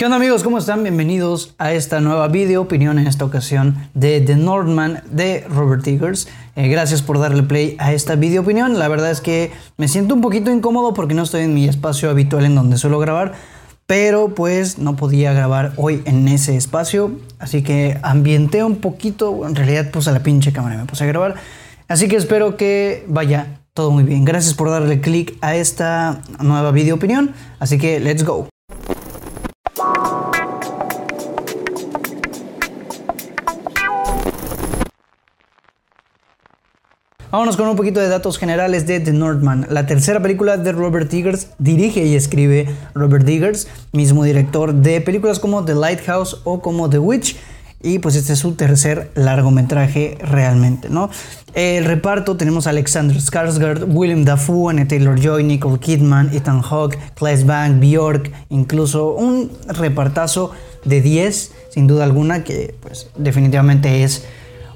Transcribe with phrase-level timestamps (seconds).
[0.00, 0.42] ¿Qué onda amigos?
[0.42, 0.82] ¿Cómo están?
[0.82, 6.26] Bienvenidos a esta nueva video opinión en esta ocasión de The Northman de Robert Eggers.
[6.56, 8.78] Eh, gracias por darle play a esta video opinión.
[8.78, 12.08] La verdad es que me siento un poquito incómodo porque no estoy en mi espacio
[12.08, 13.34] habitual en donde suelo grabar.
[13.84, 17.10] Pero pues no podía grabar hoy en ese espacio.
[17.38, 19.46] Así que ambienté un poquito.
[19.46, 21.34] En realidad puse la pinche cámara y me puse a grabar.
[21.88, 24.24] Así que espero que vaya todo muy bien.
[24.24, 27.34] Gracias por darle click a esta nueva video opinión.
[27.58, 28.49] Así que let's go.
[37.30, 41.14] Vámonos con un poquito de datos generales de The Northman, la tercera película de Robert
[41.14, 46.90] Eggers, dirige y escribe Robert Eggers, mismo director de películas como The Lighthouse o como
[46.90, 47.36] The Witch,
[47.80, 51.08] y pues este es su tercer largometraje realmente, ¿no?
[51.54, 57.46] El reparto tenemos a Alexander Skarsgård, William Dafoe, Anne Taylor-Joy, Nicole Kidman, Ethan Hawke, Claes
[57.46, 60.50] Bang, Bjork, incluso un repartazo
[60.84, 64.24] de 10, sin duda alguna, que pues definitivamente es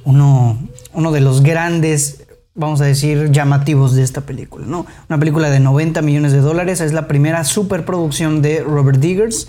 [0.04, 0.56] uno,
[0.92, 2.23] uno de los grandes
[2.54, 4.66] vamos a decir, llamativos de esta película.
[4.66, 4.86] ¿no?
[5.08, 9.48] Una película de 90 millones de dólares, es la primera superproducción de Robert Diggers.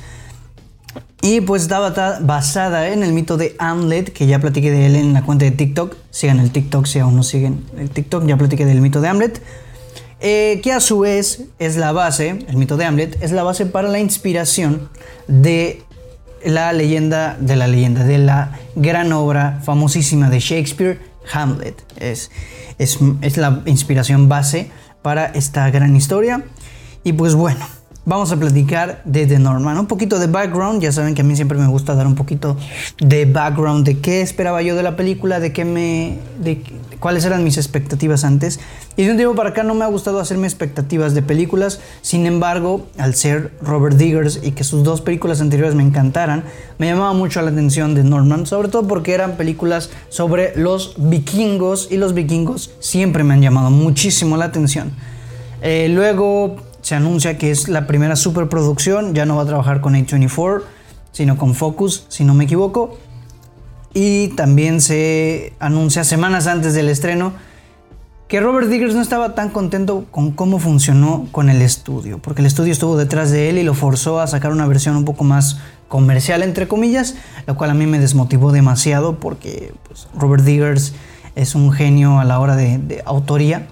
[1.22, 5.14] Y pues está basada en el mito de Hamlet, que ya platiqué de él en
[5.14, 5.95] la cuenta de TikTok.
[6.11, 9.42] Sigan el TikTok si aún no siguen el TikTok, ya platiqué del mito de Hamlet.
[10.20, 13.66] Eh, que a su vez es la base, el mito de Hamlet, es la base
[13.66, 14.89] para la inspiración
[15.28, 15.81] de
[16.44, 21.00] la leyenda, de la leyenda, de la gran obra famosísima de Shakespeare,
[21.31, 21.83] Hamlet.
[21.97, 22.31] Es,
[22.77, 26.43] es, es la inspiración base para esta gran historia.
[27.03, 27.65] Y pues bueno,
[28.06, 29.78] vamos a platicar de The Norman.
[29.78, 32.58] Un poquito de background, ya saben que a mí siempre me gusta dar un poquito
[33.00, 36.20] de background de qué esperaba yo de la película, de qué me.
[36.39, 36.61] de
[37.00, 38.59] cuáles eran mis expectativas antes.
[38.98, 41.80] Y de un tiempo para acá no me ha gustado hacerme expectativas de películas.
[42.02, 46.44] Sin embargo, al ser Robert Diggers y que sus dos películas anteriores me encantaran,
[46.78, 51.89] me llamaba mucho la atención de Norman, sobre todo porque eran películas sobre los vikingos
[51.92, 54.92] y los vikingos siempre me han llamado muchísimo la atención.
[55.61, 59.95] Eh, luego se anuncia que es la primera superproducción, ya no va a trabajar con
[59.95, 60.61] A24,
[61.11, 62.99] sino con Focus, si no me equivoco.
[63.95, 67.33] Y también se anuncia semanas antes del estreno
[68.27, 72.45] que Robert Diggers no estaba tan contento con cómo funcionó con el estudio, porque el
[72.45, 75.57] estudio estuvo detrás de él y lo forzó a sacar una versión un poco más
[75.87, 77.15] comercial, entre comillas,
[77.47, 80.93] lo cual a mí me desmotivó demasiado porque pues, Robert Diggers
[81.33, 83.69] es un genio a la hora de, de autoría,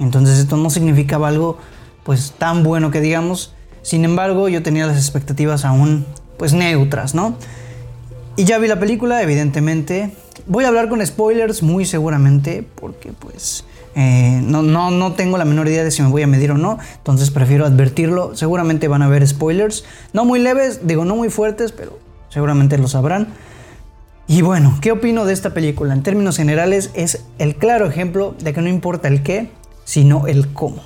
[0.00, 1.58] entonces esto no significaba algo
[2.06, 3.52] pues tan bueno que digamos.
[3.82, 6.06] Sin embargo, yo tenía las expectativas aún
[6.38, 7.36] pues neutras, ¿no?
[8.36, 10.12] Y ya vi la película, evidentemente.
[10.46, 13.64] Voy a hablar con spoilers muy seguramente porque pues
[13.96, 16.58] eh, no, no, no tengo la menor idea de si me voy a medir o
[16.58, 16.78] no.
[16.98, 18.36] Entonces prefiero advertirlo.
[18.36, 19.84] Seguramente van a haber spoilers.
[20.12, 23.28] No muy leves, digo no muy fuertes, pero seguramente lo sabrán.
[24.28, 25.92] Y bueno, ¿qué opino de esta película?
[25.92, 29.50] En términos generales es el claro ejemplo de que no importa el qué,
[29.84, 30.82] sino el cómo.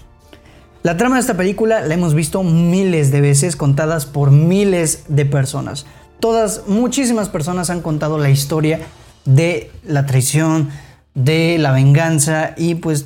[0.82, 5.26] La trama de esta película la hemos visto miles de veces contadas por miles de
[5.26, 5.84] personas.
[6.20, 8.80] Todas, muchísimas personas han contado la historia
[9.26, 10.70] de la traición,
[11.12, 13.04] de la venganza y pues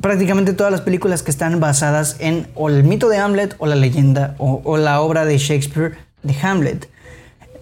[0.00, 3.76] prácticamente todas las películas que están basadas en o el mito de Hamlet o la
[3.76, 6.90] leyenda o, la obra de Shakespeare de Hamlet.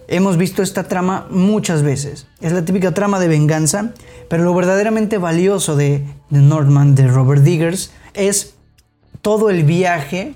[0.07, 2.25] Hemos visto esta trama muchas veces.
[2.41, 3.91] Es la típica trama de venganza,
[4.29, 8.55] pero lo verdaderamente valioso de The Northman de Robert Diggers es
[9.23, 10.35] todo el viaje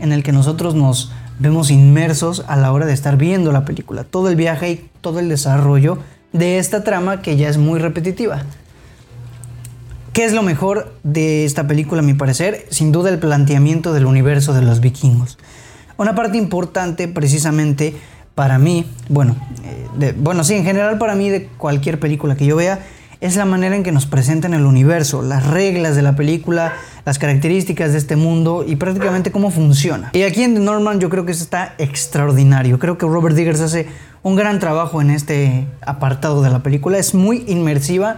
[0.00, 4.02] en el que nosotros nos vemos inmersos a la hora de estar viendo la película.
[4.02, 5.98] Todo el viaje y todo el desarrollo
[6.32, 8.42] de esta trama que ya es muy repetitiva.
[10.12, 12.66] ¿Qué es lo mejor de esta película, a mi parecer?
[12.70, 15.38] Sin duda el planteamiento del universo de los vikingos.
[15.96, 17.94] Una parte importante precisamente
[18.34, 19.36] para mí, bueno,
[20.00, 22.80] eh, bueno, sí, en general para mí de cualquier película que yo vea,
[23.20, 27.18] es la manera en que nos presentan el universo, las reglas de la película, las
[27.18, 30.10] características de este mundo y prácticamente cómo funciona.
[30.12, 32.78] Y aquí en The Norman yo creo que eso está extraordinario.
[32.78, 33.86] Creo que Robert Diggers hace
[34.22, 36.98] un gran trabajo en este apartado de la película.
[36.98, 38.16] Es muy inmersiva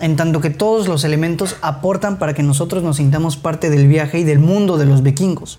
[0.00, 4.18] en tanto que todos los elementos aportan para que nosotros nos sintamos parte del viaje
[4.18, 5.58] y del mundo de los vikingos.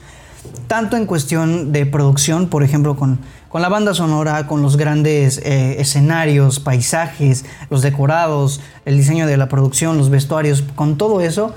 [0.68, 3.20] Tanto en cuestión de producción, por ejemplo, con
[3.54, 9.38] con la banda sonora, con los grandes eh, escenarios, paisajes, los decorados, el diseño de
[9.38, 11.54] la producción, los vestuarios, con todo eso.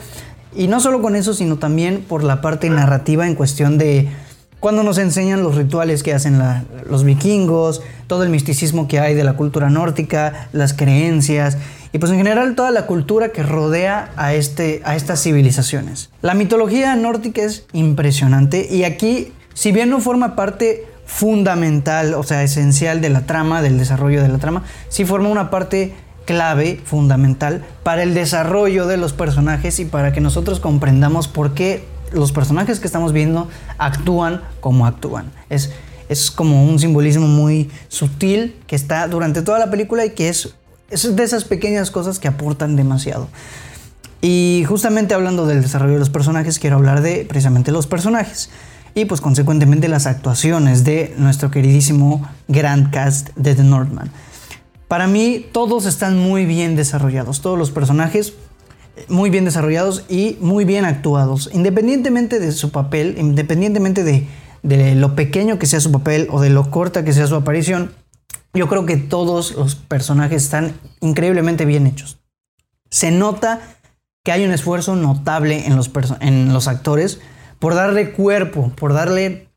[0.55, 4.11] Y no solo con eso, sino también por la parte narrativa en cuestión de
[4.61, 6.39] cuando nos enseñan los rituales que hacen
[6.87, 11.57] los vikingos, todo el misticismo que hay de la cultura nórdica, las creencias
[11.95, 16.11] y pues en general toda la cultura que rodea a, este, a estas civilizaciones.
[16.21, 22.43] La mitología nórdica es impresionante y aquí, si bien no forma parte fundamental, o sea,
[22.43, 25.95] esencial de la trama, del desarrollo de la trama, sí forma una parte
[26.27, 31.85] clave, fundamental, para el desarrollo de los personajes y para que nosotros comprendamos por qué
[32.13, 33.49] los personajes que estamos viendo
[33.79, 35.33] actúan como actúan.
[35.49, 35.73] Es,
[36.09, 40.55] es como un simbolismo muy sutil que está durante toda la película y que es,
[40.91, 43.29] es de esas pequeñas cosas que aportan demasiado.
[44.21, 48.51] Y justamente hablando del desarrollo de los personajes, quiero hablar de precisamente los personajes
[48.97, 54.11] y pues consecuentemente las actuaciones de nuestro queridísimo Grand Cast de The Northman.
[54.89, 58.33] Para mí todos están muy bien desarrollados, todos los personajes
[59.09, 64.27] muy bien desarrollados y muy bien actuados, independientemente de su papel, independientemente de,
[64.63, 67.93] de lo pequeño que sea su papel o de lo corta que sea su aparición,
[68.55, 70.73] yo creo que todos los personajes están
[71.03, 72.19] increíblemente bien hechos.
[72.89, 73.61] Se nota
[74.25, 75.91] que hay un esfuerzo notable en los,
[76.21, 77.21] en los actores
[77.59, 79.49] por darle cuerpo, por darle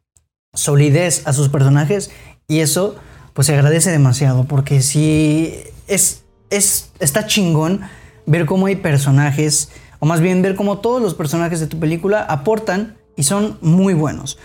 [0.54, 2.12] solidez a sus personajes
[2.48, 2.96] y eso
[3.34, 5.54] pues se agradece demasiado porque si
[5.88, 7.82] es, es está chingón
[8.26, 9.70] ver cómo hay personajes,
[10.00, 13.94] o más bien ver cómo todos los personajes de tu película aportan y son muy
[13.94, 14.38] buenos.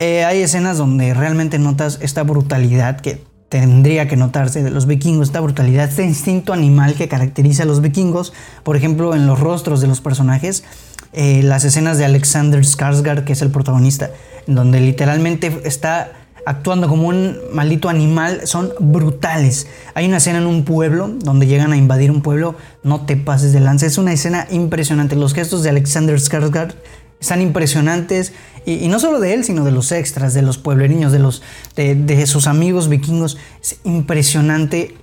[0.00, 5.28] Eh, hay escenas donde realmente notas esta brutalidad que tendría que notarse de los vikingos,
[5.28, 8.32] esta brutalidad, este instinto animal que caracteriza a los vikingos,
[8.64, 10.64] por ejemplo, en los rostros de los personajes,
[11.12, 14.10] eh, las escenas de Alexander Skarsgård, que es el protagonista,
[14.46, 16.12] donde literalmente está
[16.44, 19.66] actuando como un maldito animal son brutales.
[19.94, 23.52] Hay una escena en un pueblo donde llegan a invadir un pueblo, no te pases
[23.52, 23.86] de lanza.
[23.86, 25.16] Es una escena impresionante.
[25.16, 26.74] Los gestos de Alexander Skarsgård
[27.20, 28.32] están impresionantes
[28.66, 31.42] y, no solo de él, sino de los extras, de los pueblerinos, de los
[31.76, 33.38] de, sus amigos vikingos.
[33.62, 34.96] Es impresionante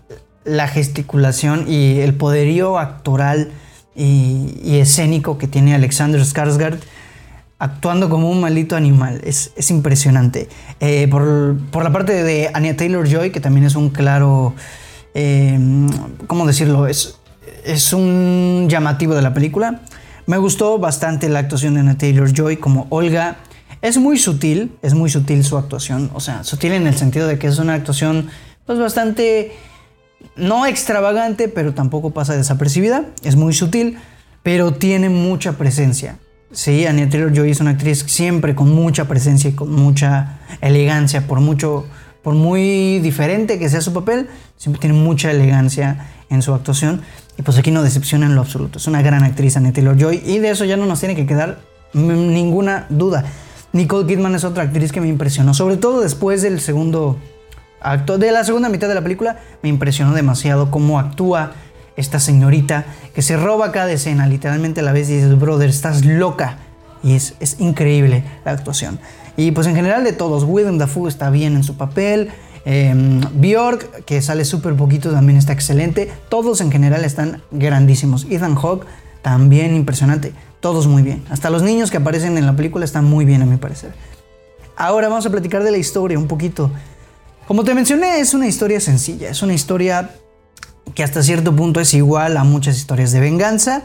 [0.44, 3.52] la gesticulación y el poderío actoral
[3.96, 6.80] y, y escénico que tiene Alexander Skarsgård
[7.60, 9.22] actuando como un maldito animal.
[9.24, 10.50] Es, impresionante.
[10.80, 14.56] Eh, por, la parte de Anya Taylor Joy, que también es un claro.
[15.14, 15.60] Eh,
[16.28, 16.88] ¿Cómo decirlo?
[16.88, 17.20] Es,
[17.66, 19.82] es un llamativo de la película.
[20.26, 23.38] Me gustó bastante la actuación de Anya Taylor Joy como Olga.
[23.82, 26.10] Es muy sutil, es muy sutil su actuación.
[26.14, 28.30] O sea, sutil en el sentido de que es una actuación,
[28.66, 29.52] pues bastante.
[30.36, 33.06] No extravagante, pero tampoco pasa desapercibida.
[33.24, 33.98] Es muy sutil,
[34.44, 36.18] pero tiene mucha presencia.
[36.52, 41.42] Sí, Anya Taylor-Joy es una actriz siempre con mucha presencia y con mucha elegancia, por
[41.42, 41.86] mucho,
[42.24, 44.28] por muy diferente que sea su papel,
[44.58, 47.02] siempre tiene mucha elegancia en su actuación
[47.38, 48.80] y pues aquí no decepciona en lo absoluto.
[48.80, 51.60] Es una gran actriz Anya Taylor-Joy y de eso ya no nos tiene que quedar
[51.94, 53.26] ninguna duda.
[53.72, 57.20] Nicole Kidman es otra actriz que me impresionó, sobre todo después del segundo
[57.82, 61.54] acto, de la segunda mitad de la película, me impresionó demasiado cómo actúa
[61.96, 66.06] esta señorita que se roba cada escena, literalmente a la vez y dices, brother, estás
[66.06, 66.58] loca.
[67.04, 69.00] Y es, es increíble la actuación.
[69.38, 72.30] Y pues en general de todos, Willem Dafoe está bien en su papel.
[72.66, 72.94] Eh,
[73.34, 76.12] Bjork, que sale súper poquito, también está excelente.
[76.30, 78.28] Todos en general están grandísimos.
[78.30, 78.86] Ethan Hawke,
[79.22, 80.34] también impresionante.
[80.60, 81.24] Todos muy bien.
[81.30, 83.94] Hasta los niños que aparecen en la película están muy bien, a mi parecer.
[84.76, 86.70] Ahora vamos a platicar de la historia un poquito.
[87.50, 89.32] Como te mencioné, es una historia sencilla.
[89.32, 90.12] Es una historia
[90.94, 93.82] que hasta cierto punto es igual a muchas historias de venganza,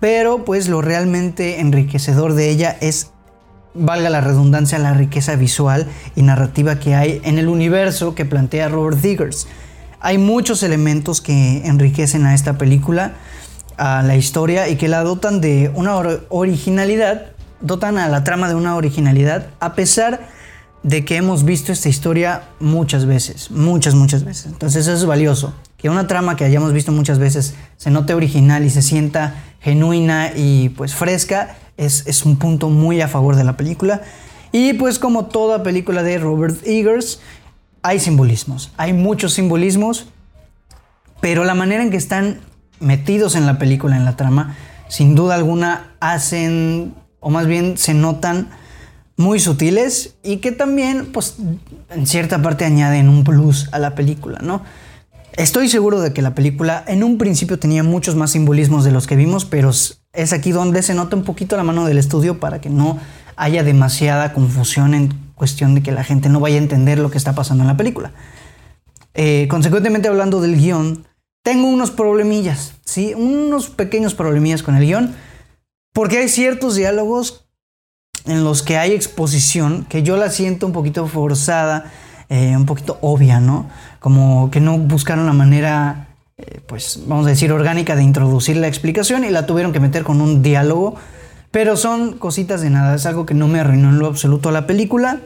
[0.00, 3.12] pero pues lo realmente enriquecedor de ella es,
[3.72, 5.86] valga la redundancia, la riqueza visual
[6.16, 9.46] y narrativa que hay en el universo que plantea Robert Diggers.
[10.00, 13.12] Hay muchos elementos que enriquecen a esta película,
[13.76, 15.94] a la historia y que la dotan de una
[16.30, 17.26] originalidad,
[17.60, 20.36] dotan a la trama de una originalidad, a pesar
[20.82, 24.46] de que hemos visto esta historia muchas veces, muchas, muchas veces.
[24.46, 28.70] Entonces es valioso que una trama que hayamos visto muchas veces se note original y
[28.70, 34.02] se sienta genuina y pues fresca, es, un punto muy a favor de la película.
[34.50, 37.20] Y pues como toda película de Robert Eggers,
[37.82, 40.06] hay simbolismos, hay muchos simbolismos,
[41.20, 42.40] pero la manera en que están
[42.80, 44.56] metidos en la película, en la trama,
[44.88, 48.48] sin duda alguna hacen, o más bien se notan
[49.18, 51.36] muy sutiles y que también, pues,
[51.90, 54.62] en cierta parte añaden un plus a la película, ¿no?
[55.32, 59.06] Estoy seguro de que la película en un principio tenía muchos más simbolismos de los
[59.06, 62.60] que vimos, pero es aquí donde se nota un poquito la mano del estudio para
[62.60, 62.98] que no
[63.36, 67.18] haya demasiada confusión en cuestión de que la gente no vaya a entender lo que
[67.18, 68.12] está pasando en la película.
[69.14, 71.06] Eh, consecuentemente hablando del guion,
[71.42, 73.14] tengo unos problemillas, ¿sí?
[73.14, 75.14] Unos pequeños problemillas con el guion,
[75.92, 77.47] porque hay ciertos diálogos
[78.26, 81.90] en los que hay exposición que yo la siento un poquito forzada,
[82.28, 83.66] eh, un poquito obvia, ¿no?
[84.00, 88.68] como que no buscaron la manera, eh, pues vamos a decir, orgánica de introducir la
[88.68, 90.94] explicación y la tuvieron que meter con un diálogo.
[91.50, 94.52] Pero son cositas de nada, es algo que no me arruinó en lo absoluto a
[94.52, 95.20] la película.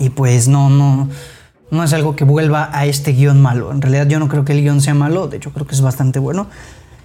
[0.00, 1.08] Y pues no, no,
[1.70, 3.70] no es algo que vuelva a este guion malo.
[3.70, 5.82] En realidad yo no creo que el guion sea malo, de hecho creo que es
[5.82, 6.48] bastante bueno.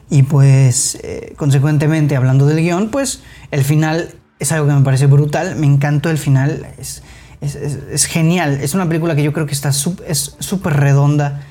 [0.09, 5.07] Y pues, eh, consecuentemente, hablando del guion, pues el final es algo que me parece
[5.07, 5.55] brutal.
[5.55, 6.67] Me encantó el final.
[6.77, 7.03] Es,
[7.41, 8.59] es, genial.
[8.61, 11.41] Es una película que yo creo que está es súper redonda.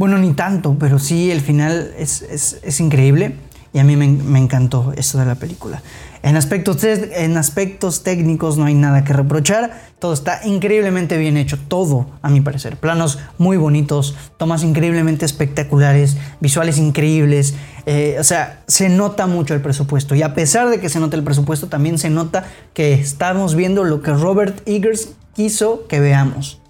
[0.00, 3.36] Bueno, ni tanto, pero sí, el final es, increíble.
[3.72, 5.80] Y a mí me, encantó esto de la película.
[6.22, 9.80] En aspectos, en aspectos técnicos no hay nada que reprochar.
[10.00, 11.56] Todo está increíblemente bien hecho.
[11.68, 12.76] Todo, a mi parecer.
[12.76, 17.54] Planos muy bonitos, tomas increíblemente espectaculares, visuales increíbles.
[17.86, 20.16] Eh, o sea, se nota mucho el presupuesto.
[20.16, 23.84] Y a pesar de que se nota el presupuesto, también se nota que estamos viendo
[23.84, 26.60] lo que Robert Eggers quiso que veamos.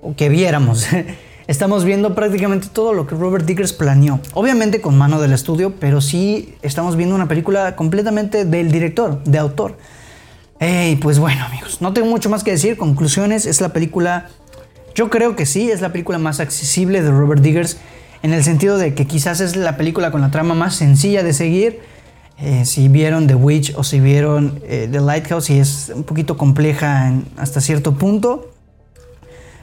[0.00, 0.86] O que viéramos.
[1.52, 4.20] estamos viendo prácticamente todo lo que Robert Diggers planeó.
[4.32, 9.38] Obviamente con mano del estudio, pero sí estamos viendo una película completamente del director, de
[9.38, 9.76] autor.
[10.58, 12.78] Y pues bueno, amigos, no tengo mucho más que decir.
[12.78, 14.28] Conclusiones, es la película,
[14.94, 17.76] yo creo que sí, es la película más accesible de Robert Diggers,
[18.22, 21.34] en el sentido de que quizás es la película con la trama más sencilla de
[21.34, 21.80] seguir.
[22.38, 26.38] Eh, si vieron The Witch o si vieron eh, The Lighthouse, y es un poquito
[26.38, 28.51] compleja hasta cierto punto.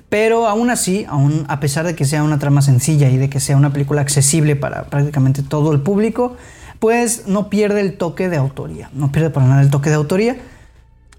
[0.10, 3.40] Pero aún así, aún a pesar de que sea una trama sencilla y de que
[3.40, 6.36] sea una película accesible para prácticamente todo el público,
[6.80, 8.90] pues no pierde el toque de autoría.
[8.94, 10.38] No pierde para nada el toque de autoría.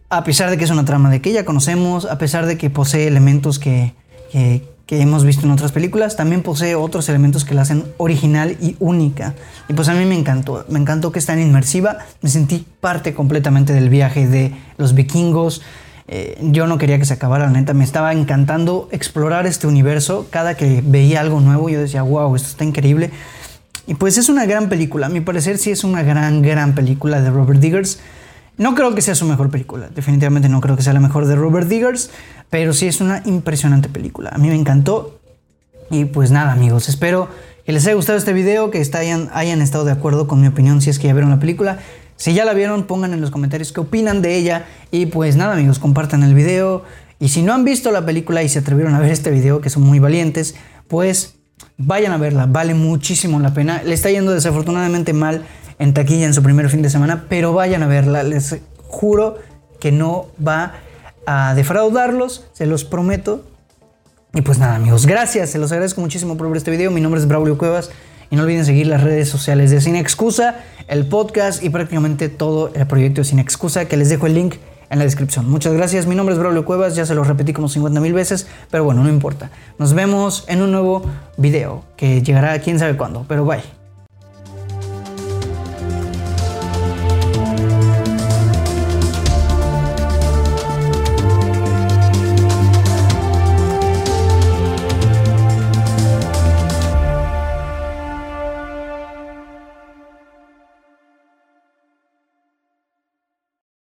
[0.09, 2.69] A pesar de que es una trama de que ya conocemos, a pesar de que
[2.69, 3.95] posee elementos que,
[4.33, 8.75] que, hemos visto en otras películas, también posee otros elementos que la hacen original y
[8.81, 9.37] única.
[9.69, 10.65] Y pues a mí me encantó.
[10.69, 11.99] Me encantó que es tan inmersiva.
[12.23, 15.63] Me sentí parte completamente del viaje de los vikingos
[16.13, 17.73] eh, yo no quería que se acabara, la neta.
[17.73, 20.27] Me estaba encantando explorar este universo.
[20.29, 23.13] Cada que veía algo nuevo, yo decía, wow, esto está increíble.
[23.87, 25.07] Y pues es una gran película.
[25.07, 28.01] A mi parecer, sí es una gran, gran película de Robert Diggers.
[28.57, 29.89] No creo que sea su mejor película.
[29.95, 32.11] Definitivamente no creo que sea la mejor de Robert Diggers.
[32.51, 34.31] Pero sí es una impresionante película.
[34.35, 35.21] A mí me encantó.
[35.91, 36.89] Y pues nada, amigos.
[36.89, 37.29] Espero
[37.65, 40.81] que les haya gustado este video, que hayan, hayan estado de acuerdo con mi opinión
[40.81, 41.79] si es que ya vieron la película.
[42.21, 44.67] Si ya la vieron, pongan en los comentarios qué opinan de ella.
[44.91, 46.83] Y pues nada, amigos, compartan el video.
[47.19, 49.71] Y si no han visto la película y se atrevieron a ver este video, que
[49.71, 50.55] son muy valientes,
[50.87, 51.37] pues
[51.79, 52.45] vayan a verla.
[52.45, 53.83] Vale muchísimo la pena.
[53.83, 55.47] Le está yendo desafortunadamente mal
[55.79, 58.23] en taquilla en su primer fin de semana, pero vayan a verla.
[58.23, 58.55] Les
[58.87, 59.39] juro
[59.81, 60.75] que no va
[61.27, 63.47] a defraudarlos, se los prometo.
[64.35, 65.49] Y pues nada, amigos, gracias.
[65.49, 66.91] Se los agradezco muchísimo por ver este video.
[66.91, 67.91] Mi nombre es Braulio Cuevas.
[68.31, 70.57] Y no olviden seguir las redes sociales de Sin Excusa,
[70.87, 74.55] el podcast y prácticamente todo el proyecto de Sin Excusa, que les dejo el link
[74.91, 75.49] en la descripción.
[75.49, 78.47] Muchas gracias, mi nombre es Braulio Cuevas, ya se lo repetí como 50 mil veces,
[78.71, 79.51] pero bueno, no importa.
[79.79, 81.03] Nos vemos en un nuevo
[81.37, 83.80] video que llegará quién sabe cuándo, pero bye.